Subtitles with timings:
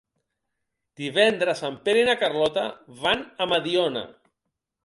[1.01, 2.65] Divendres en Pere i na Carlota
[3.05, 4.05] van a Mediona.